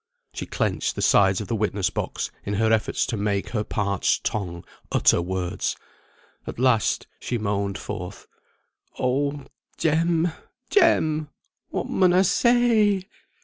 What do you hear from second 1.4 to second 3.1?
of the witness box in her efforts